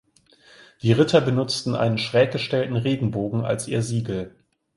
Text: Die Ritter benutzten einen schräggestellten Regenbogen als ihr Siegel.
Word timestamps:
Die 0.81 0.93
Ritter 0.93 1.21
benutzten 1.21 1.75
einen 1.75 1.99
schräggestellten 1.99 2.75
Regenbogen 2.75 3.45
als 3.45 3.67
ihr 3.67 3.83
Siegel. 3.83 4.35